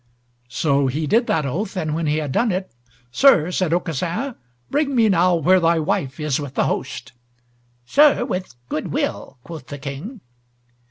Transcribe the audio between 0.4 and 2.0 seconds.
So he did that oath, and